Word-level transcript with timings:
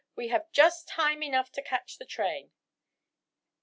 We 0.15 0.29
have 0.29 0.51
just 0.51 0.87
time 0.87 1.21
enough 1.21 1.51
to 1.51 1.61
catch 1.61 1.99
the 1.99 2.07
train!" 2.07 2.53